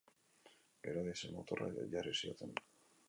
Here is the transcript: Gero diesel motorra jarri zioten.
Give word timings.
Gero 0.87 1.03
diesel 1.09 1.35
motorra 1.35 1.69
jarri 1.93 2.15
zioten. 2.23 2.59